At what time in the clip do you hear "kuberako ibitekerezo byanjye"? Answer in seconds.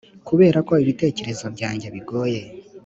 0.27-1.87